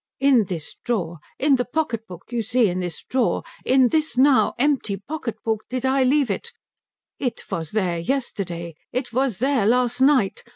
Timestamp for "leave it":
6.01-6.49